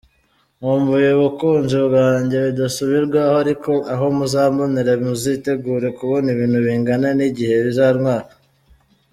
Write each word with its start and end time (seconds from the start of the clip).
Nkumbuye 0.57 1.07
abakunzi 1.15 1.75
banjye 1.95 2.37
bidasubirwaho 2.47 3.33
ariko 3.43 3.71
aho 3.93 4.05
muzambonera 4.17 4.91
muzitegure 5.05 5.87
kubona 5.97 6.27
ibintu 6.35 6.57
bingana 6.65 7.07
nigihe 7.17 7.55
bizantwara!!. 7.67 8.27